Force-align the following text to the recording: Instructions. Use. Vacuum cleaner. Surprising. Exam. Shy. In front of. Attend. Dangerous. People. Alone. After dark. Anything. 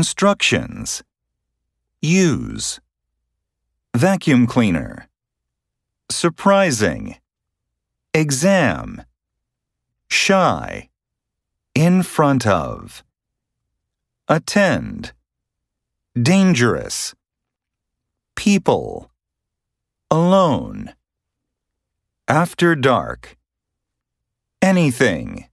Instructions. 0.00 1.02
Use. 2.00 2.80
Vacuum 3.94 4.46
cleaner. 4.46 5.10
Surprising. 6.10 7.16
Exam. 8.14 9.02
Shy. 10.08 10.88
In 11.74 12.02
front 12.02 12.46
of. 12.46 13.04
Attend. 14.26 15.12
Dangerous. 16.14 17.14
People. 18.36 19.10
Alone. 20.10 20.94
After 22.26 22.74
dark. 22.74 23.36
Anything. 24.62 25.49